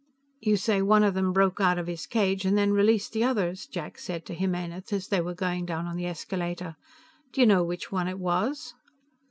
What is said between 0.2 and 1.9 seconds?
"You say one of them broke out of